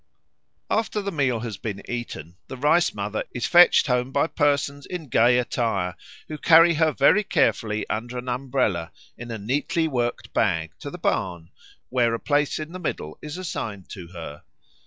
After 0.71 0.99
the 0.99 1.11
meal 1.11 1.41
has 1.41 1.57
been 1.57 1.83
eaten, 1.87 2.35
the 2.47 2.57
Rice 2.57 2.91
mother 2.91 3.23
is 3.35 3.45
fetched 3.45 3.85
home 3.85 4.11
by 4.11 4.25
persons 4.25 4.87
in 4.87 5.09
gay 5.09 5.37
attire, 5.37 5.95
who 6.27 6.39
carry 6.39 6.73
her 6.73 6.91
very 6.91 7.23
carefully 7.23 7.87
under 7.87 8.17
an 8.17 8.27
umbrella 8.27 8.91
in 9.15 9.29
a 9.29 9.37
neatly 9.37 9.87
worked 9.87 10.33
bag 10.33 10.71
to 10.79 10.89
the 10.89 10.97
barn, 10.97 11.51
where 11.89 12.15
a 12.15 12.19
place 12.19 12.57
in 12.57 12.71
the 12.71 12.79
middle 12.79 13.19
is 13.21 13.37
assigned 13.37 13.89
to 13.89 14.07
her. 14.07 14.41